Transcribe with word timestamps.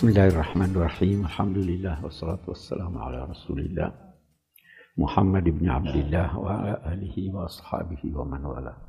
Bismillahirrahmanirrahim. 0.00 1.28
Alhamdulillah 1.28 2.00
wassalatu 2.00 2.56
wassalamu 2.56 3.04
ala 3.04 3.28
Rasulillah 3.28 3.92
Muhammad 4.96 5.44
ibn 5.44 5.68
Abdullah 5.68 6.32
wa 6.40 6.56
ala 6.56 6.74
alihi 6.88 7.28
wa 7.28 7.44
ashabihi 7.44 8.08
wa 8.16 8.24
man 8.24 8.40
wala. 8.40 8.80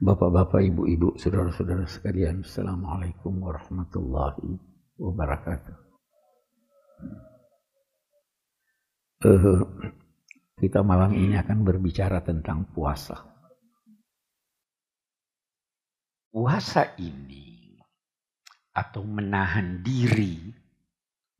Bapak-bapak, 0.00 0.64
ibu-ibu, 0.64 1.12
saudara-saudara 1.20 1.84
sekalian, 1.84 2.40
Assalamualaikum 2.40 3.36
warahmatullahi 3.36 4.56
wabarakatuh. 4.96 5.76
Uh, 9.28 9.60
kita 10.56 10.80
malam 10.80 11.12
ini 11.12 11.36
akan 11.36 11.68
berbicara 11.68 12.24
tentang 12.24 12.64
puasa. 12.72 13.28
Puasa 16.32 16.96
ini 16.96 17.59
atau 18.70 19.02
menahan 19.02 19.82
diri, 19.82 20.50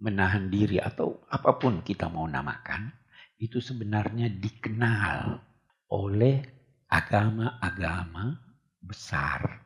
menahan 0.02 0.50
diri 0.50 0.82
atau 0.82 1.22
apa 1.30 1.56
pun 1.56 1.84
kita 1.84 2.10
mau 2.10 2.26
namakan, 2.26 2.90
itu 3.40 3.62
sebenarnya 3.62 4.28
dikenal 4.28 5.40
oleh 5.90 6.42
agama-agama 6.90 8.36
besar, 8.82 9.62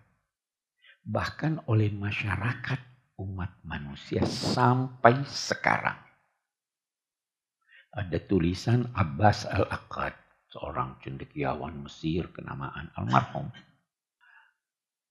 bahkan 1.03 1.59
oleh 1.67 1.91
masyarakat 1.91 2.81
umat 3.19 3.63
manusia 3.65 4.23
sampai 4.27 5.25
sekarang. 5.25 5.99
Ada 7.95 8.19
tulisan 8.27 8.91
Abbas 8.91 9.47
al-Aqad, 9.47 10.15
seorang 10.51 10.99
cendekiawan 10.99 11.79
Mesir 11.87 12.27
kenamaan 12.35 12.91
almarhum. 12.99 13.55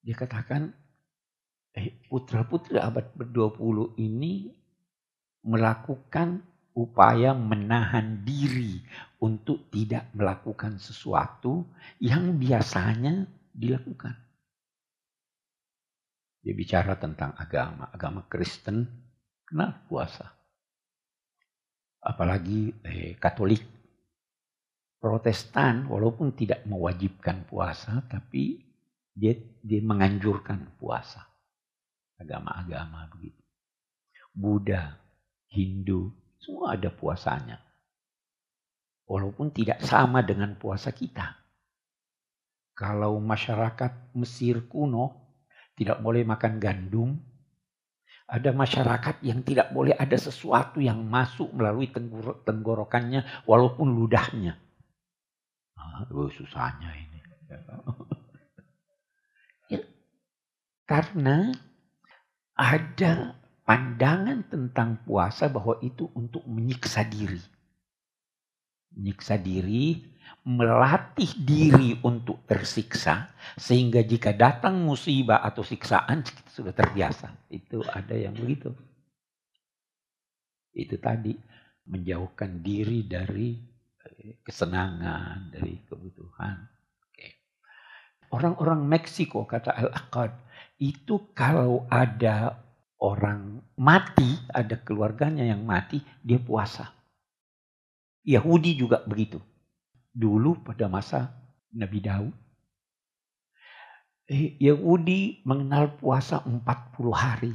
Dia 0.04 0.20
katakan 0.20 0.83
eh, 1.74 2.06
putra-putri 2.06 2.78
abad 2.78 3.10
ke-20 3.18 3.98
ini 3.98 4.54
melakukan 5.44 6.46
upaya 6.74 7.38
menahan 7.38 8.26
diri 8.26 8.82
untuk 9.22 9.70
tidak 9.70 10.10
melakukan 10.14 10.78
sesuatu 10.82 11.66
yang 12.02 12.38
biasanya 12.38 13.30
dilakukan. 13.54 14.16
Dia 16.44 16.54
bicara 16.54 17.00
tentang 17.00 17.38
agama, 17.40 17.88
agama 17.94 18.26
Kristen 18.28 18.84
kenal 19.48 19.86
puasa. 19.88 20.28
Apalagi 22.04 22.74
eh, 22.84 23.14
Katolik. 23.18 23.64
Protestan 25.04 25.92
walaupun 25.92 26.32
tidak 26.32 26.64
mewajibkan 26.64 27.44
puasa 27.44 28.08
tapi 28.08 28.64
dia 29.12 29.36
dia 29.60 29.84
menganjurkan 29.84 30.80
puasa 30.80 31.33
agama-agama 32.24 33.12
begitu. 33.12 33.44
Buddha, 34.34 34.98
Hindu, 35.54 36.10
semua 36.42 36.74
ada 36.74 36.90
puasanya. 36.90 37.62
Walaupun 39.06 39.54
tidak 39.54 39.86
sama 39.86 40.26
dengan 40.26 40.58
puasa 40.58 40.90
kita. 40.90 41.38
Kalau 42.74 43.22
masyarakat 43.22 44.18
Mesir 44.18 44.66
kuno 44.66 45.38
tidak 45.78 46.02
boleh 46.02 46.26
makan 46.26 46.58
gandum, 46.58 47.14
ada 48.26 48.50
masyarakat 48.50 49.22
yang 49.22 49.46
tidak 49.46 49.70
boleh 49.70 49.94
ada 49.94 50.18
sesuatu 50.18 50.82
yang 50.82 51.06
masuk 51.06 51.54
melalui 51.54 51.94
tenggorokannya 52.42 53.46
walaupun 53.46 53.94
ludahnya. 53.94 54.58
Ah, 55.78 56.10
susahnya 56.10 56.90
ini. 56.98 57.20
ya, 59.78 59.82
karena 60.90 61.54
ada 62.64 63.36
pandangan 63.68 64.48
tentang 64.48 65.04
puasa 65.04 65.52
bahwa 65.52 65.76
itu 65.84 66.08
untuk 66.16 66.48
menyiksa 66.48 67.04
diri. 67.04 67.44
Menyiksa 68.96 69.36
diri, 69.36 70.00
melatih 70.48 71.28
diri 71.44 72.00
untuk 72.08 72.48
tersiksa, 72.48 73.36
sehingga 73.60 74.00
jika 74.00 74.32
datang 74.32 74.80
musibah 74.80 75.44
atau 75.44 75.60
siksaan 75.60 76.24
kita 76.24 76.48
sudah 76.48 76.72
terbiasa. 76.72 77.52
Itu 77.52 77.84
ada 77.84 78.16
yang 78.16 78.32
begitu. 78.32 78.72
Itu 80.72 80.96
tadi 81.04 81.36
menjauhkan 81.84 82.64
diri 82.64 83.04
dari 83.04 83.60
eh, 84.08 84.40
kesenangan, 84.40 85.52
dari 85.52 85.84
kebutuhan. 85.84 86.74
Orang-orang 88.34 88.82
Meksiko 88.90 89.46
kata 89.46 89.78
Al-Aqad, 89.78 90.34
itu 90.78 91.34
kalau 91.38 91.86
ada 91.92 92.58
orang 93.04 93.60
mati, 93.76 94.40
ada 94.50 94.80
keluarganya 94.80 95.44
yang 95.44 95.68
mati, 95.68 96.00
dia 96.24 96.40
puasa. 96.40 96.90
Yahudi 98.24 98.80
juga 98.80 99.04
begitu. 99.04 99.44
Dulu 100.16 100.64
pada 100.64 100.88
masa 100.88 101.36
Nabi 101.76 102.00
Daud, 102.00 102.34
eh, 104.32 104.56
Yahudi 104.64 105.44
mengenal 105.44 106.00
puasa 106.00 106.40
40 106.48 107.12
hari. 107.12 107.54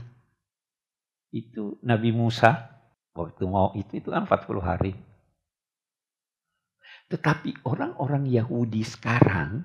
Itu 1.33 1.81
Nabi 1.81 2.13
Musa, 2.13 2.69
waktu 3.17 3.45
mau 3.49 3.73
itu, 3.73 4.01
itu 4.01 4.09
kan 4.13 4.29
40 4.29 4.61
hari. 4.61 4.93
Tetapi 7.09 7.65
orang-orang 7.65 8.29
Yahudi 8.29 8.85
sekarang, 8.85 9.65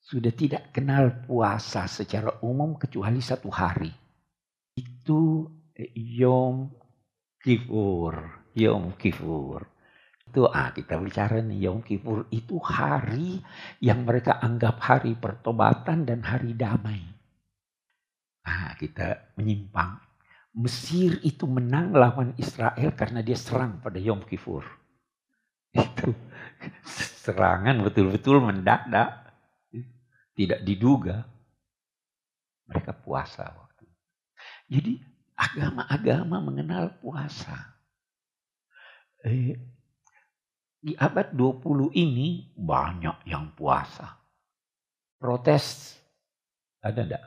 sudah 0.00 0.32
tidak 0.32 0.72
kenal 0.72 1.12
puasa 1.28 1.84
secara 1.84 2.40
umum 2.40 2.80
kecuali 2.80 3.20
satu 3.20 3.52
hari. 3.52 3.92
Itu 4.74 5.46
Yom 5.94 6.72
Kippur. 7.40 8.14
Yom 8.56 8.96
Kippur. 8.96 9.60
Itu 10.30 10.46
ah 10.48 10.72
kita 10.72 10.98
bicara 10.98 11.44
nih 11.44 11.68
Yom 11.68 11.84
Kippur 11.84 12.26
itu 12.32 12.56
hari 12.58 13.38
yang 13.82 14.02
mereka 14.06 14.40
anggap 14.40 14.80
hari 14.80 15.14
pertobatan 15.14 16.08
dan 16.08 16.24
hari 16.24 16.56
damai. 16.56 17.02
Ah 18.46 18.74
kita 18.80 19.34
menyimpang. 19.36 20.00
Mesir 20.50 21.22
itu 21.22 21.46
menang 21.46 21.94
lawan 21.94 22.34
Israel 22.34 22.90
karena 22.98 23.22
dia 23.22 23.38
serang 23.38 23.78
pada 23.78 24.02
Yom 24.02 24.26
Kippur. 24.26 24.66
Itu 25.70 26.10
serangan 27.22 27.78
betul-betul 27.86 28.42
mendadak 28.42 29.29
tidak 30.40 30.64
diduga, 30.64 31.28
mereka 32.64 32.96
puasa 32.96 33.44
waktu 33.44 33.84
Jadi 34.72 34.96
agama-agama 35.36 36.40
mengenal 36.40 36.96
puasa. 36.96 37.76
Eh, 39.20 39.52
di 40.80 40.96
abad 40.96 41.28
20 41.36 41.92
ini 41.92 42.56
banyak 42.56 43.28
yang 43.28 43.52
puasa. 43.52 44.16
Protes 45.20 45.92
ada 46.80 47.04
enggak? 47.04 47.24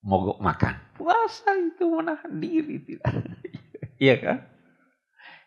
Mogok 0.00 0.40
makan. 0.40 0.74
Puasa 0.96 1.52
itu 1.52 1.84
menahan 1.84 2.32
diri. 2.40 2.80
Iya 3.94 4.16
kan? 4.18 4.38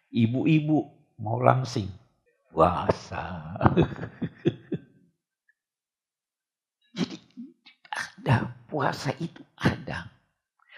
Ibu-ibu 0.07 0.77
mau 1.19 1.38
langsing. 1.44 1.91
Puasa. 2.53 3.53
ada, 8.27 8.51
puasa 8.67 9.15
itu 9.23 9.39
ada. 9.55 10.11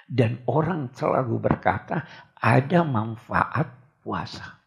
Dan 0.05 0.45
orang 0.45 0.93
selalu 0.93 1.41
berkata 1.41 2.05
ada 2.37 2.85
manfaat 2.85 3.73
puasa. 4.05 4.61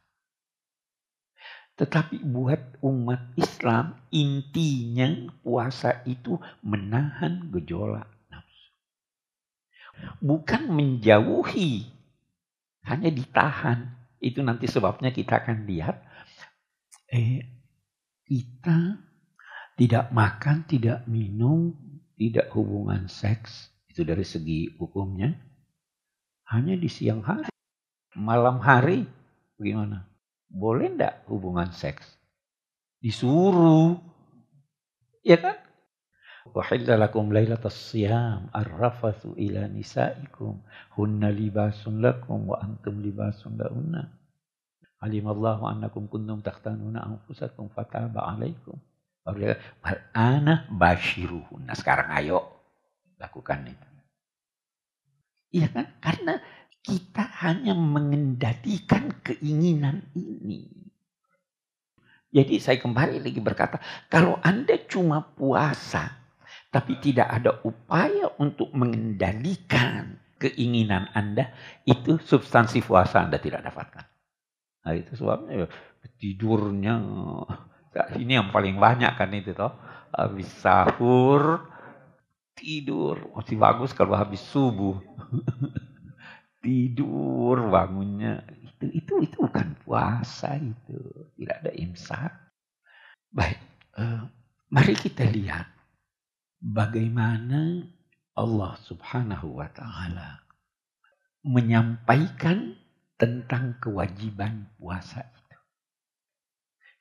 Tetapi 1.78 2.26
buat 2.26 2.82
umat 2.82 3.38
Islam 3.38 4.02
intinya 4.10 5.30
puasa 5.46 6.02
itu 6.10 6.42
menahan 6.66 7.54
gejolak 7.54 8.10
nafsu. 8.26 8.70
Bukan 10.18 10.74
menjauhi, 10.74 11.86
hanya 12.82 13.10
ditahan. 13.14 13.94
Itu 14.18 14.42
nanti 14.42 14.66
sebabnya 14.66 15.14
kita 15.14 15.42
akan 15.42 15.66
lihat. 15.66 16.02
Eh, 17.10 17.46
kita 18.26 18.98
tidak 19.74 20.14
makan, 20.14 20.62
tidak 20.70 21.02
minum, 21.10 21.81
tidak 22.22 22.54
hubungan 22.54 23.10
seks, 23.10 23.74
itu 23.90 24.06
dari 24.06 24.22
segi 24.22 24.70
hukumnya, 24.78 25.34
hanya 26.54 26.78
di 26.78 26.86
siang 26.86 27.18
hari. 27.26 27.50
Malam 28.14 28.62
hari, 28.62 29.02
bagaimana? 29.58 30.06
Boleh 30.46 30.94
enggak 30.94 31.26
hubungan 31.26 31.74
seks? 31.74 32.06
Disuruh. 33.02 33.98
Ya 35.26 35.34
kan? 35.42 35.58
Wahilla 36.54 36.94
lakum 36.94 37.34
laylatas 37.34 37.74
siyam 37.90 38.46
arrafathu 38.54 39.34
ila 39.34 39.66
nisaikum 39.66 40.62
hunna 40.94 41.34
libasun 41.34 41.98
lakum 41.98 42.46
wa 42.46 42.62
antum 42.62 43.02
libasun 43.02 43.58
lahunna. 43.58 44.14
Alimallahu 45.02 45.66
annakum 45.66 46.06
kuntum 46.06 46.46
takhtanuna 46.46 47.02
anfusakum 47.02 47.66
fataba 47.74 48.30
alaikum. 48.30 48.78
Dia 49.22 49.54
ana 50.10 50.66
Nah 51.62 51.76
sekarang 51.78 52.10
ayo 52.18 52.42
lakukan 53.22 53.70
itu. 53.70 53.88
Iya 55.52 55.68
kan? 55.70 55.86
Karena 56.02 56.34
kita 56.82 57.22
hanya 57.46 57.76
mengendalikan 57.78 59.14
keinginan 59.22 60.10
ini. 60.18 60.66
Jadi 62.32 62.58
saya 62.58 62.80
kembali 62.80 63.20
lagi 63.20 63.38
berkata, 63.44 63.76
kalau 64.08 64.40
Anda 64.40 64.80
cuma 64.88 65.20
puasa, 65.20 66.16
tapi 66.72 66.96
tidak 66.98 67.28
ada 67.28 67.60
upaya 67.62 68.32
untuk 68.40 68.72
mengendalikan 68.72 70.16
keinginan 70.40 71.12
Anda, 71.12 71.52
itu 71.84 72.16
substansi 72.16 72.80
puasa 72.80 73.28
Anda 73.28 73.36
tidak 73.36 73.68
dapatkan. 73.68 74.04
Nah 74.82 74.92
itu 74.96 75.12
sebabnya 75.14 75.68
tidurnya, 76.16 76.96
ini 78.16 78.40
yang 78.40 78.48
paling 78.48 78.80
banyak 78.80 79.12
kan 79.16 79.30
itu 79.32 79.52
toh. 79.52 79.72
Habis 80.12 80.48
sahur, 80.60 81.64
tidur. 82.56 83.32
Masih 83.36 83.56
bagus 83.56 83.92
kalau 83.96 84.16
habis 84.16 84.40
subuh. 84.40 84.96
tidur 86.62 87.58
bangunnya 87.68 88.46
itu 88.62 88.86
itu 88.94 89.12
itu 89.26 89.36
bukan 89.42 89.74
puasa 89.82 90.54
itu 90.62 91.26
tidak 91.34 91.56
ada 91.66 91.72
imsak 91.74 92.32
baik 93.34 93.58
uh, 93.98 94.30
mari 94.70 94.94
kita 94.94 95.26
lihat 95.26 95.66
bagaimana 96.62 97.82
Allah 98.38 98.78
Subhanahu 98.86 99.58
wa 99.58 99.68
taala 99.74 100.46
menyampaikan 101.42 102.78
tentang 103.18 103.82
kewajiban 103.82 104.70
puasa 104.78 105.26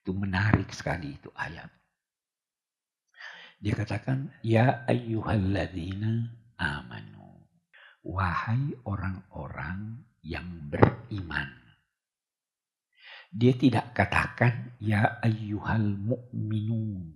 itu. 0.01 0.11
Menarik 0.17 0.73
sekali 0.73 1.13
itu 1.15 1.29
ayat. 1.37 1.69
Dia 3.61 3.77
katakan, 3.77 4.33
Ya 4.41 4.81
ayyuhalladzina 4.89 6.33
amanu. 6.57 7.45
Wahai 8.01 8.73
orang-orang 8.89 10.01
yang 10.25 10.69
beriman. 10.73 11.61
Dia 13.31 13.55
tidak 13.55 13.95
katakan 13.95 14.75
ya 14.81 15.21
ayyuhal 15.23 15.95
mu'minun. 15.95 17.15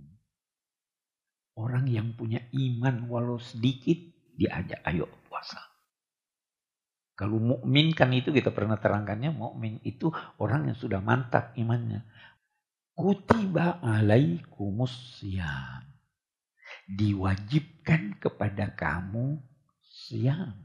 Orang 1.59 1.91
yang 1.91 2.15
punya 2.15 2.39
iman 2.55 3.09
walau 3.11 3.35
sedikit 3.41 3.99
diajak 4.35 4.79
ayo 4.87 5.11
puasa. 5.27 5.59
Kalau 7.15 7.39
mukmin 7.39 7.95
kan 7.95 8.11
itu 8.11 8.31
kita 8.31 8.51
pernah 8.51 8.75
terangkannya 8.75 9.31
mukmin 9.31 9.79
itu 9.87 10.11
orang 10.39 10.71
yang 10.71 10.77
sudah 10.79 10.99
mantap 10.99 11.55
imannya. 11.55 12.03
Kutiba 12.95 13.83
alaikumus 13.83 15.19
siam. 15.19 15.83
Diwajibkan 16.87 18.23
kepada 18.23 18.71
kamu 18.71 19.35
siam. 19.83 20.55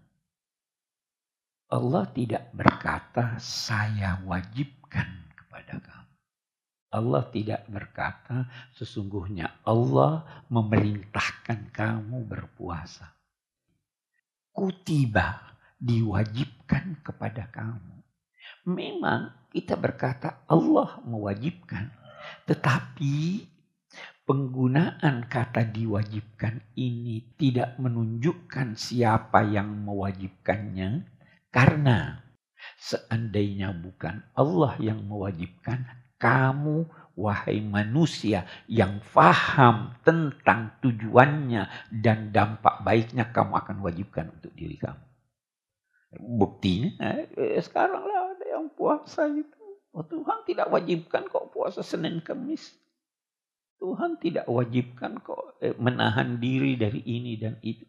Allah 1.67 2.07
tidak 2.15 2.55
berkata 2.55 3.35
saya 3.43 4.23
wajibkan 4.23 5.27
kepada 5.35 5.83
kamu. 5.83 6.15
Allah 6.95 7.23
tidak 7.35 7.67
berkata 7.67 8.47
sesungguhnya 8.79 9.67
Allah 9.67 10.23
memerintahkan 10.55 11.75
kamu 11.75 12.31
berpuasa. 12.31 13.11
Kutiba 14.55 15.59
diwajibkan 15.83 17.03
kepada 17.03 17.51
kamu. 17.51 18.03
Memang 18.71 19.35
kita 19.51 19.75
berkata 19.75 20.47
Allah 20.47 21.03
mewajibkan. 21.03 22.00
Tetapi 22.47 23.17
penggunaan 24.25 25.27
kata 25.27 25.67
diwajibkan 25.75 26.77
ini 26.79 27.35
tidak 27.35 27.75
menunjukkan 27.83 28.79
siapa 28.79 29.43
yang 29.43 29.75
mewajibkannya 29.83 31.03
karena 31.51 32.23
seandainya 32.79 33.75
bukan 33.75 34.23
Allah 34.39 34.79
yang 34.79 35.03
mewajibkan, 35.03 35.83
kamu 36.21 36.87
wahai 37.19 37.61
manusia 37.61 38.47
yang 38.71 39.03
faham 39.03 39.97
tentang 40.07 40.79
tujuannya 40.81 41.69
dan 41.91 42.31
dampak 42.31 42.81
baiknya 42.87 43.29
kamu 43.35 43.61
akan 43.61 43.77
wajibkan 43.85 44.31
untuk 44.31 44.53
diri 44.55 44.77
kamu. 44.79 45.05
Buktinya 46.21 46.91
eh, 47.37 47.61
sekarang 47.63 48.03
lah 48.03 48.35
ada 48.35 48.47
yang 48.47 48.67
puasa 48.73 49.27
itu. 49.31 49.60
Oh, 49.91 50.07
Tuhan 50.07 50.47
tidak 50.47 50.71
wajibkan 50.71 51.27
kok 51.27 51.51
puasa 51.51 51.83
Senin 51.83 52.23
Kamis. 52.23 52.71
Tuhan 53.81 54.21
tidak 54.21 54.47
wajibkan 54.47 55.19
kok 55.25 55.59
eh, 55.59 55.75
menahan 55.75 56.39
diri 56.39 56.77
dari 56.77 57.01
ini 57.07 57.35
dan 57.41 57.59
itu. 57.65 57.83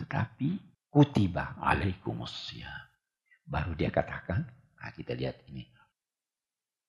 Tetapi 0.00 0.48
kutiba 0.90 1.60
alaikumusya. 1.62 2.72
Baru 3.44 3.76
dia 3.76 3.92
katakan, 3.92 4.40
nah 4.80 4.90
kita 4.90 5.14
lihat 5.14 5.44
ini. 5.52 5.62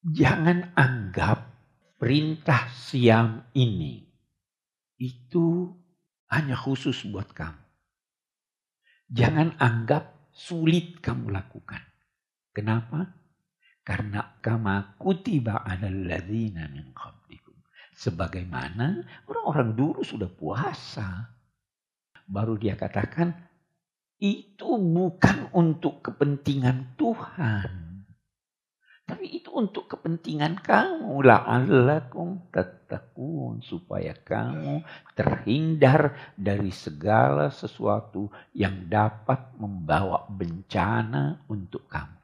Jangan 0.05 0.77
anggap 0.77 1.49
perintah 1.97 2.69
siam 2.69 3.41
ini 3.57 4.05
itu 5.01 5.73
hanya 6.29 6.53
khusus 6.53 7.09
buat 7.09 7.33
kamu. 7.33 7.65
Jangan 9.09 9.57
anggap 9.57 10.29
sulit 10.29 11.01
kamu 11.01 11.33
lakukan. 11.33 11.81
Kenapa? 12.53 13.24
Karena 13.85 14.41
kama 14.41 14.97
kutiba 14.97 15.61
ala 15.61 15.85
ladzina 15.93 16.65
min 16.73 16.89
qablikum. 16.89 17.53
Sebagaimana 17.93 19.05
orang-orang 19.29 19.77
dulu 19.77 20.01
sudah 20.01 20.25
puasa. 20.25 21.29
Baru 22.25 22.57
dia 22.57 22.73
katakan 22.73 23.29
itu 24.17 24.81
bukan 24.81 25.53
untuk 25.53 26.01
kepentingan 26.01 26.97
Tuhan. 26.97 27.85
Tapi 29.05 29.37
itu 29.37 29.53
untuk 29.53 29.85
kepentingan 29.85 30.65
kamu. 30.65 31.21
La'allakum 31.21 32.49
tattaqun. 32.49 33.61
Supaya 33.61 34.17
kamu 34.17 34.81
terhindar 35.13 36.33
dari 36.33 36.73
segala 36.73 37.53
sesuatu 37.53 38.33
yang 38.57 38.89
dapat 38.89 39.53
membawa 39.61 40.25
bencana 40.25 41.45
untuk 41.45 41.85
kamu. 41.85 42.17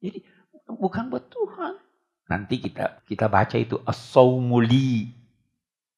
Jadi 0.00 0.35
bukan 0.74 1.12
buat 1.12 1.30
Tuhan. 1.30 1.74
Nanti 2.26 2.58
kita 2.58 3.06
kita 3.06 3.30
baca 3.30 3.54
itu 3.54 3.78
as-saumuli. 3.86 5.14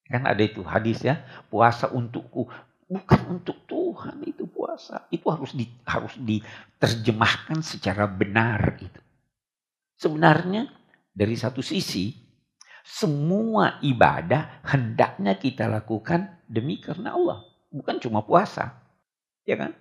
Kan 0.05 0.25
ada 0.25 0.41
itu 0.41 0.61
hadis 0.65 1.05
ya, 1.05 1.21
puasa 1.49 1.89
untukku 1.89 2.49
bukan 2.89 3.39
untuk 3.39 3.69
Tuhan 3.69 4.25
itu 4.25 4.49
puasa. 4.49 5.05
Itu 5.13 5.29
harus 5.29 5.53
di, 5.53 5.69
harus 5.85 6.17
diterjemahkan 6.17 7.61
secara 7.61 8.09
benar 8.09 8.81
itu. 8.81 9.01
Sebenarnya 10.01 10.65
dari 11.13 11.37
satu 11.37 11.61
sisi 11.61 12.17
semua 12.81 13.77
ibadah 13.85 14.65
hendaknya 14.65 15.37
kita 15.37 15.69
lakukan 15.69 16.41
demi 16.49 16.81
karena 16.81 17.13
Allah, 17.13 17.45
bukan 17.69 18.01
cuma 18.01 18.25
puasa. 18.25 18.73
Ya 19.45 19.55
kan? 19.55 19.77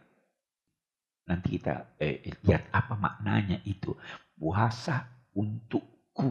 Nanti 1.25 1.57
kita 1.57 1.97
eh, 1.97 2.21
lihat 2.45 2.69
apa 2.69 2.93
maknanya 2.97 3.65
itu. 3.65 3.97
Puasa 4.39 5.03
untukku. 5.35 6.31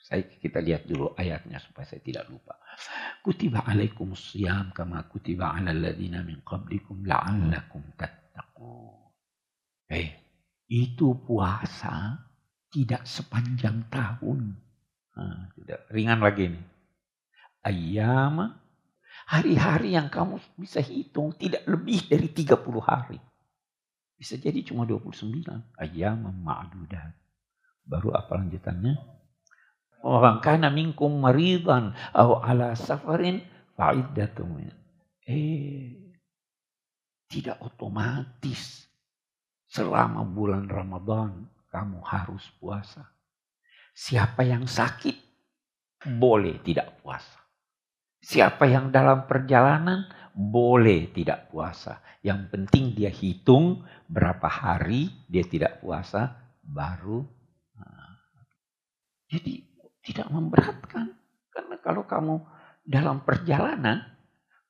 Saya 0.00 0.24
kita 0.26 0.64
lihat 0.64 0.88
dulu 0.88 1.12
ayatnya 1.14 1.60
supaya 1.60 1.84
saya 1.84 2.00
tidak 2.00 2.26
lupa. 2.32 2.56
Kutiba 3.20 3.62
alaikum 3.68 4.16
siyam 4.16 4.72
kama 4.72 5.04
kutiba 5.12 5.52
ala 5.52 5.70
alladhina 5.76 6.24
min 6.24 6.40
qablikum 6.40 7.04
la'allakum 7.04 7.84
tattaqun. 8.00 9.12
Eh, 9.92 10.08
itu 10.72 11.20
puasa 11.20 12.16
tidak 12.72 13.04
sepanjang 13.04 13.86
tahun. 13.92 14.56
Nah, 15.20 15.52
tidak 15.58 15.80
ringan 15.92 16.24
lagi 16.24 16.48
nih. 16.48 16.64
Ayam 17.60 18.56
hari-hari 19.28 19.94
yang 19.94 20.08
kamu 20.08 20.40
bisa 20.56 20.80
hitung 20.80 21.34
tidak 21.36 21.66
lebih 21.68 22.08
dari 22.08 22.30
30 22.30 22.80
hari. 22.80 23.20
Bisa 24.20 24.36
jadi 24.36 24.60
cuma 24.60 24.84
29. 24.84 25.48
Ayam 25.80 26.28
ma'dudat. 26.44 27.16
Baru 27.88 28.12
apa 28.12 28.36
lanjutannya? 28.36 29.00
Orang 30.04 30.44
kana 30.44 30.68
minkum 30.68 31.24
maridan 31.24 31.96
atau 32.12 32.36
ala 32.44 32.76
safarin 32.76 33.40
fa'iddatum. 33.80 34.68
Eh, 35.24 36.12
tidak 37.32 37.64
otomatis 37.64 38.84
selama 39.64 40.20
bulan 40.28 40.68
Ramadan 40.68 41.48
kamu 41.72 42.04
harus 42.04 42.44
puasa. 42.60 43.08
Siapa 43.96 44.44
yang 44.44 44.68
sakit 44.68 45.16
boleh 46.20 46.60
tidak 46.60 47.00
puasa. 47.00 47.40
Siapa 48.20 48.68
yang 48.68 48.92
dalam 48.92 49.24
perjalanan 49.24 50.04
boleh 50.34 51.10
tidak 51.10 51.50
puasa. 51.50 52.00
Yang 52.22 52.40
penting 52.52 52.84
dia 52.94 53.10
hitung 53.10 53.82
berapa 54.06 54.46
hari 54.46 55.10
dia 55.26 55.44
tidak 55.44 55.82
puasa 55.82 56.36
baru. 56.62 57.24
Nah. 57.76 58.14
Jadi 59.30 59.62
tidak 60.04 60.28
memberatkan. 60.32 61.12
Karena 61.50 61.76
kalau 61.82 62.06
kamu 62.06 62.34
dalam 62.86 63.22
perjalanan, 63.26 64.00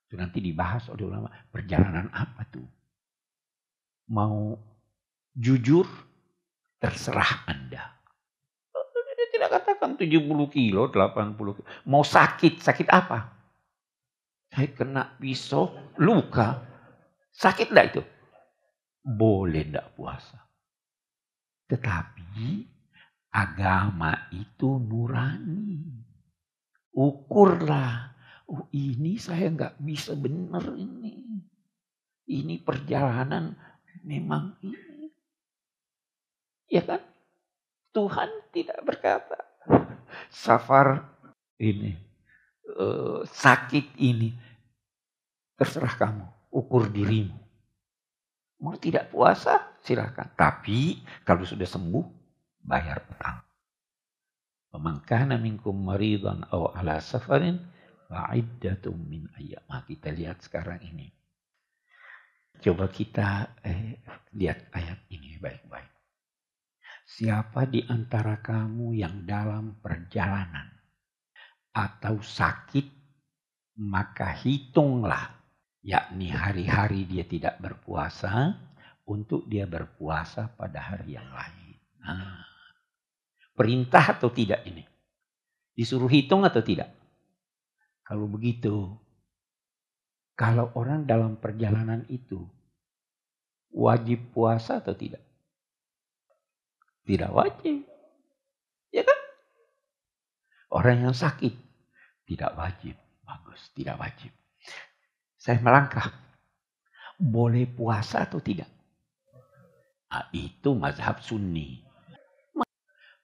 itu 0.09 0.14
nanti 0.19 0.43
dibahas 0.43 0.90
oleh 0.90 1.07
ulama, 1.07 1.31
perjalanan 1.52 2.11
apa 2.11 2.43
tuh? 2.50 2.67
Mau 4.11 4.59
jujur, 5.37 5.87
terserah 6.83 7.47
Anda. 7.47 7.95
Tidak 9.31 9.49
katakan 9.49 9.97
70 9.97 10.26
kilo, 10.52 10.90
80 10.93 11.38
kilo. 11.38 11.69
Mau 11.88 12.05
sakit, 12.05 12.61
sakit 12.61 12.90
apa? 12.93 13.40
Saya 14.50 14.69
kena 14.75 15.14
pisau, 15.23 15.71
luka. 16.02 16.66
Sakit 17.30 17.71
enggak 17.71 17.87
itu? 17.95 18.02
Boleh 19.07 19.62
enggak 19.62 19.95
puasa. 19.95 20.42
Tetapi 21.71 22.66
agama 23.30 24.26
itu 24.35 24.83
nurani. 24.83 25.78
Ukurlah. 26.90 28.11
Oh 28.50 28.66
ini 28.75 29.14
saya 29.14 29.47
nggak 29.54 29.78
bisa 29.78 30.19
benar 30.19 30.75
ini. 30.75 31.47
Ini 32.26 32.59
perjalanan 32.66 33.54
memang 34.02 34.59
ini. 34.66 35.07
Ya 36.66 36.83
kan? 36.83 36.99
Tuhan 37.95 38.50
tidak 38.50 38.83
berkata. 38.83 39.38
Safar 40.30 41.07
ini. 41.62 42.10
Uh, 42.77 43.21
sakit 43.27 43.99
ini. 43.99 44.35
Terserah 45.59 45.95
kamu. 45.97 46.27
Ukur 46.50 46.91
dirimu. 46.91 47.37
Mau 48.61 48.77
tidak 48.77 49.09
puasa 49.11 49.79
silahkan. 49.81 50.29
Tapi 50.37 51.00
kalau 51.25 51.43
sudah 51.43 51.67
sembuh 51.67 52.05
bayar 52.61 53.03
utang. 53.09 53.41
Pemangkana 54.71 55.35
minkum 55.41 55.75
maridan 55.75 56.47
aw 56.47 56.71
ala 56.79 57.03
safarin 57.03 57.59
Fa'iddatum 58.11 59.07
min 59.07 59.31
ayyam. 59.39 59.62
Nah, 59.71 59.87
kita 59.87 60.11
lihat 60.11 60.43
sekarang 60.43 60.83
ini. 60.83 61.07
Coba 62.59 62.91
kita 62.91 63.55
eh, 63.62 64.03
lihat 64.35 64.75
ayat 64.75 65.07
ini 65.15 65.39
baik-baik. 65.39 65.95
Siapa 67.07 67.71
di 67.71 67.87
antara 67.87 68.43
kamu 68.43 68.99
yang 68.99 69.23
dalam 69.23 69.79
perjalanan 69.79 70.80
atau 71.71 72.19
sakit, 72.23 72.87
maka 73.81 74.35
hitunglah, 74.35 75.31
yakni 75.81 76.29
hari-hari 76.31 77.07
dia 77.07 77.25
tidak 77.25 77.57
berpuasa, 77.62 78.55
untuk 79.11 79.43
dia 79.50 79.67
berpuasa 79.67 80.55
pada 80.55 80.79
hari 80.79 81.19
yang 81.19 81.27
lain. 81.35 81.75
Nah, 82.07 82.47
perintah 83.59 84.15
atau 84.15 84.31
tidak 84.31 84.62
ini? 84.62 84.87
Disuruh 85.75 86.07
hitung 86.07 86.47
atau 86.47 86.62
tidak? 86.62 86.95
Kalau 88.07 88.31
begitu, 88.31 88.95
kalau 90.39 90.71
orang 90.79 91.11
dalam 91.11 91.35
perjalanan 91.43 92.07
itu 92.07 92.47
wajib 93.75 94.31
puasa 94.31 94.79
atau 94.79 94.95
tidak? 94.95 95.23
Tidak 97.03 97.31
wajib. 97.35 97.90
Orang 100.71 101.03
yang 101.03 101.15
sakit 101.15 101.50
tidak 102.31 102.55
wajib. 102.55 102.95
Bagus, 103.27 103.75
tidak 103.75 103.99
wajib. 103.99 104.31
Saya 105.35 105.59
melangkah. 105.59 106.15
Boleh 107.21 107.67
puasa 107.67 108.25
atau 108.25 108.39
tidak? 108.39 108.71
Nah, 110.11 110.27
itu 110.31 110.73
mazhab 110.79 111.19
sunni. 111.21 111.83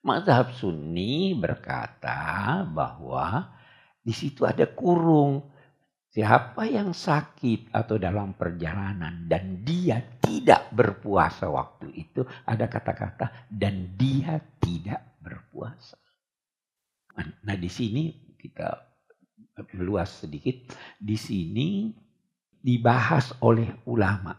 Mazhab 0.03 0.55
sunni 0.55 1.35
berkata 1.35 2.63
bahwa 2.67 3.47
di 4.03 4.15
situ 4.15 4.47
ada 4.47 4.67
kurung. 4.71 5.51
Siapa 6.11 6.65
yang 6.67 6.97
sakit 6.97 7.75
atau 7.75 8.01
dalam 8.01 8.39
perjalanan 8.39 9.29
dan 9.29 9.67
dia 9.67 10.01
tidak 10.23 10.73
berpuasa 10.73 11.51
waktu 11.51 11.93
itu, 11.93 12.25
ada 12.47 12.71
kata-kata 12.71 13.51
dan 13.53 13.99
dia 13.99 14.41
tidak 14.63 15.21
berpuasa. 15.21 16.06
Nah, 17.17 17.57
di 17.57 17.71
sini 17.73 18.13
kita 18.37 18.69
meluas 19.77 20.25
sedikit. 20.25 20.77
Di 21.01 21.17
sini 21.17 21.89
dibahas 22.61 23.41
oleh 23.41 23.87
ulama. 23.89 24.37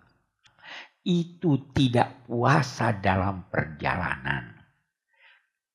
Itu 1.01 1.71
tidak 1.71 2.27
puasa 2.27 2.91
dalam 2.91 3.47
perjalanan. 3.47 4.53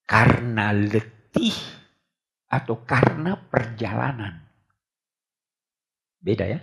Karena 0.04 0.70
letih 0.76 1.56
atau 2.52 2.84
karena 2.84 3.32
perjalanan. 3.40 4.44
Beda 6.20 6.44
ya. 6.44 6.60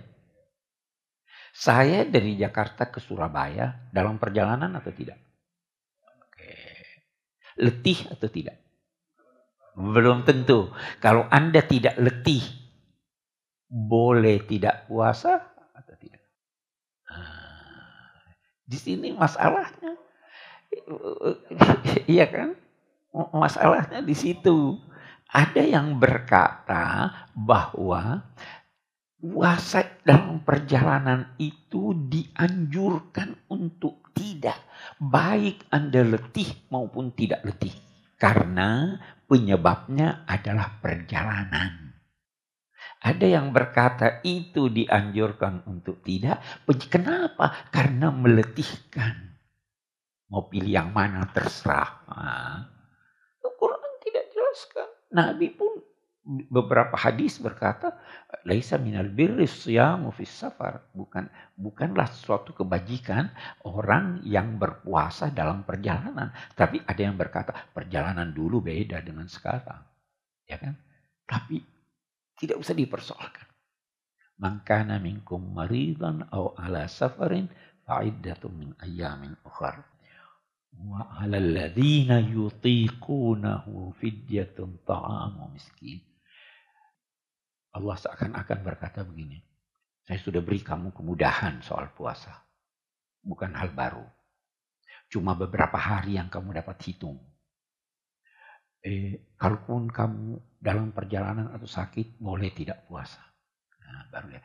Saya 1.50 2.06
dari 2.06 2.38
Jakarta 2.38 2.88
ke 2.88 3.02
Surabaya 3.02 3.90
dalam 3.90 4.22
perjalanan 4.22 4.70
atau 4.78 4.94
tidak? 4.94 5.18
Oke. 6.06 6.54
Letih 7.58 8.06
atau 8.06 8.30
tidak? 8.30 8.69
Belum 9.80 10.28
tentu. 10.28 10.68
Kalau 11.00 11.24
Anda 11.32 11.64
tidak 11.64 11.96
letih, 11.96 12.44
boleh 13.66 14.44
tidak 14.44 14.84
puasa 14.84 15.40
atau 15.72 15.94
tidak? 15.96 16.20
Nah, 17.08 18.36
di 18.68 18.78
sini 18.78 19.08
masalahnya. 19.16 19.96
Iya 22.06 22.26
kan? 22.30 22.50
Masalahnya 23.34 24.04
di 24.04 24.14
situ. 24.14 24.78
Ada 25.30 25.62
yang 25.62 25.98
berkata 25.98 27.10
bahwa 27.34 28.22
puasa 29.20 29.86
dalam 30.02 30.42
perjalanan 30.42 31.36
itu 31.38 31.94
dianjurkan 31.94 33.38
untuk 33.46 34.10
tidak. 34.16 34.58
Baik 34.98 35.70
Anda 35.70 36.02
letih 36.02 36.50
maupun 36.72 37.14
tidak 37.14 37.46
letih. 37.46 37.74
Karena 38.18 38.98
penyebabnya 39.30 40.26
adalah 40.26 40.82
perjalanan. 40.82 41.94
Ada 43.00 43.26
yang 43.40 43.54
berkata 43.54 44.20
itu 44.26 44.68
dianjurkan 44.68 45.64
untuk 45.70 46.02
tidak. 46.04 46.42
Kenapa? 46.90 47.70
Karena 47.72 48.12
meletihkan. 48.12 49.38
Mau 50.28 50.50
pilih 50.50 50.68
yang 50.68 50.90
mana 50.92 51.24
terserah. 51.32 52.04
Nah, 52.10 52.60
Quran 53.40 53.92
tidak 54.04 54.28
jelaskan. 54.34 54.88
Nabi 55.16 55.48
pun 55.54 55.79
beberapa 56.24 57.00
hadis 57.00 57.40
berkata 57.40 57.96
laisa 58.44 58.76
minal 58.76 59.08
birri 59.08 59.48
siyamu 59.48 60.12
fis 60.12 60.30
safar. 60.30 60.92
Bukan 60.92 61.26
bukanlah 61.56 62.08
suatu 62.12 62.52
kebajikan 62.52 63.32
orang 63.64 64.20
yang 64.28 64.60
berpuasa 64.60 65.32
dalam 65.32 65.64
perjalanan. 65.64 66.30
Tapi 66.52 66.84
ada 66.84 67.00
yang 67.00 67.16
berkata 67.16 67.56
perjalanan 67.72 68.30
dulu 68.30 68.60
beda 68.60 69.00
dengan 69.00 69.26
sekarang. 69.26 69.80
Ya 70.44 70.60
kan? 70.60 70.76
Tapi 71.24 71.62
tidak 72.36 72.60
usah 72.60 72.76
dipersoalkan. 72.76 73.48
Mangkana 74.40 74.96
minkum 74.96 75.52
maridan 75.52 76.24
au 76.32 76.56
ala 76.56 76.88
safarin 76.88 77.48
fa'iddatun 77.84 78.52
min 78.56 78.70
ayyamin 78.80 79.36
ukhra. 79.44 79.76
Wa 80.80 81.20
'alal 81.20 81.52
ladzina 81.52 82.24
yutiqunahu 82.24 83.92
fidyatun 84.00 84.80
ta'amu 84.88 85.52
miskin. 85.52 86.09
Allah 87.70 87.96
seakan-akan 87.98 88.58
berkata 88.66 89.06
begini. 89.06 89.38
Saya 90.02 90.18
sudah 90.18 90.42
beri 90.42 90.58
kamu 90.58 90.90
kemudahan 90.90 91.62
soal 91.62 91.94
puasa. 91.94 92.34
Bukan 93.22 93.54
hal 93.54 93.70
baru. 93.76 94.02
Cuma 95.10 95.38
beberapa 95.38 95.78
hari 95.78 96.18
yang 96.18 96.26
kamu 96.26 96.56
dapat 96.62 96.78
hitung. 96.82 97.18
Eh, 98.80 99.36
kalaupun 99.36 99.92
kamu 99.92 100.56
dalam 100.56 100.90
perjalanan 100.96 101.52
atau 101.52 101.68
sakit, 101.68 102.16
boleh 102.16 102.50
tidak 102.56 102.88
puasa. 102.88 103.20
Nah, 103.84 104.08
baru 104.08 104.28
ya. 104.34 104.42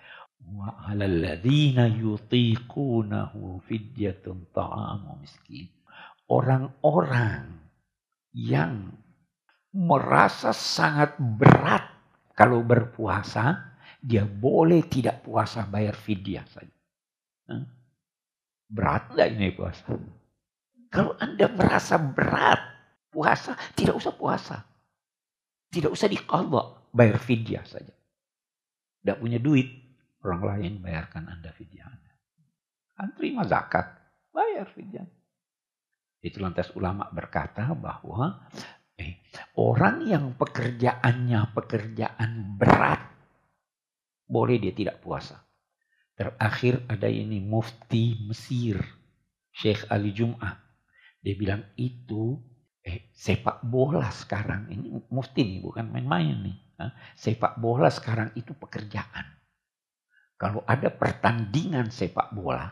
Orang-orang 6.26 7.44
yang 8.36 8.74
merasa 9.72 10.52
sangat 10.52 11.16
berat 11.18 11.95
kalau 12.36 12.60
berpuasa, 12.68 13.74
dia 14.04 14.28
boleh 14.28 14.84
tidak 14.92 15.24
puasa 15.24 15.64
bayar 15.66 15.96
fidyah 15.96 16.44
saja. 16.52 16.78
Berat 18.68 19.16
nggak 19.16 19.30
ini 19.34 19.56
puasa? 19.56 19.96
Kalau 20.92 21.16
Anda 21.16 21.48
merasa 21.48 21.96
berat 21.96 22.60
puasa, 23.08 23.56
tidak 23.72 23.96
usah 23.96 24.14
puasa. 24.14 24.58
Tidak 25.72 25.88
usah 25.88 26.12
dikodok, 26.12 26.92
bayar 26.92 27.20
fidyah 27.24 27.64
saja. 27.64 27.96
Tidak 29.00 29.18
punya 29.20 29.40
duit, 29.40 29.72
orang 30.24 30.44
lain 30.44 30.74
bayarkan 30.84 31.32
Anda 31.32 31.56
fidyah 31.56 31.88
Anda. 31.88 32.14
Kan 32.96 33.10
terima 33.16 33.48
zakat, 33.48 33.96
bayar 34.36 34.68
fidyah. 34.76 35.08
Itu 36.20 36.44
lantas 36.44 36.72
ulama 36.76 37.08
berkata 37.12 37.72
bahwa 37.76 38.44
eh, 39.00 39.24
orang 39.60 40.08
yang 40.08 40.26
pekerjaannya 40.36 41.52
pekerjaan 41.56 42.60
berat, 42.60 43.02
boleh 44.26 44.58
dia 44.58 44.74
tidak 44.74 45.04
puasa. 45.04 45.46
Terakhir 46.16 46.88
ada 46.88 47.12
ini 47.12 47.44
mufti 47.44 48.16
Mesir, 48.24 48.80
Syekh 49.52 49.92
Ali 49.92 50.16
Jum'ah. 50.16 50.56
Dia 51.20 51.36
bilang 51.36 51.64
itu 51.76 52.40
eh, 52.80 53.12
sepak 53.12 53.66
bola 53.68 54.08
sekarang 54.14 54.72
ini 54.72 54.96
mesti 55.12 55.42
nih 55.44 55.60
bukan 55.60 55.92
main-main 55.92 56.38
nih. 56.46 56.58
Sepak 57.16 57.60
bola 57.60 57.88
sekarang 57.92 58.32
itu 58.36 58.56
pekerjaan. 58.56 59.36
Kalau 60.36 60.64
ada 60.68 60.92
pertandingan 60.92 61.92
sepak 61.92 62.36
bola 62.36 62.68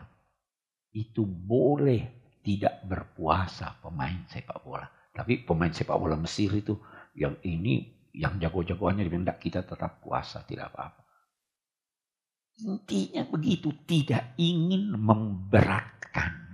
itu 0.92 1.24
boleh 1.24 2.24
tidak 2.44 2.84
berpuasa 2.84 3.80
pemain 3.80 4.28
sepak 4.28 4.60
bola. 4.60 4.84
Tapi 5.14 5.46
pemain 5.46 5.70
sepak 5.70 5.94
bola 5.94 6.18
Mesir 6.18 6.50
itu 6.50 6.74
yang 7.14 7.38
ini 7.46 7.86
yang 8.14 8.38
jago-jagoannya 8.42 9.06
dibilang 9.06 9.38
kita 9.38 9.62
tetap 9.62 10.02
puasa 10.02 10.42
tidak 10.42 10.74
apa-apa. 10.74 11.02
Intinya 12.66 13.26
begitu, 13.26 13.70
tidak 13.86 14.38
ingin 14.38 14.94
memberatkan 14.94 16.44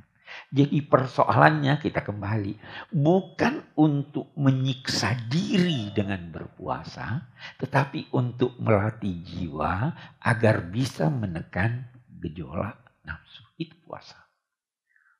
jadi 0.51 0.83
persoalannya 0.83 1.79
kita 1.79 2.03
kembali 2.03 2.59
bukan 2.91 3.71
untuk 3.79 4.35
menyiksa 4.35 5.31
diri 5.31 5.95
dengan 5.95 6.27
berpuasa, 6.27 7.31
tetapi 7.55 8.11
untuk 8.11 8.59
melatih 8.59 9.23
jiwa 9.23 9.95
agar 10.19 10.67
bisa 10.67 11.07
menekan 11.07 11.87
gejolak 12.19 12.83
nafsu. 13.07 13.47
Itu 13.63 13.79
puasa. 13.87 14.19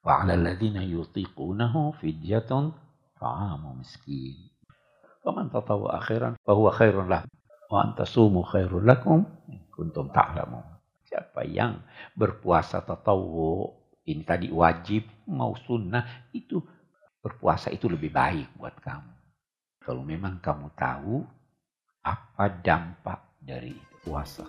Wa 0.03 0.27
'ala 0.27 0.35
alladziina 0.35 0.83
yutiqunahu 0.83 1.95
miskin. 3.77 4.37
Faman 5.21 5.53
tatawwa 5.53 6.01
akhiran 6.01 6.41
fa 6.41 6.53
huwa 6.57 6.73
khairun 6.73 7.07
lah. 7.09 7.29
Wa 7.69 7.93
antasumu 7.93 8.41
khairul 8.43 8.83
lakum 8.83 9.29
kuntum 9.69 10.09
ta'lamun. 10.09 10.65
Siapa 11.05 11.45
yang 11.45 11.85
berpuasa 12.17 12.81
tatawwu 12.83 13.81
ini 14.09 14.25
tadi 14.25 14.49
wajib 14.49 15.05
mau 15.29 15.53
sunnah 15.55 16.31
itu 16.33 16.59
berpuasa 17.21 17.69
itu 17.69 17.87
lebih 17.87 18.11
baik 18.11 18.57
buat 18.57 18.81
kamu. 18.81 19.13
Kalau 19.81 20.03
memang 20.05 20.41
kamu 20.41 20.73
tahu 20.73 21.21
apa 22.01 22.47
dampak 22.65 23.37
dari 23.45 23.77
puasa. 24.01 24.49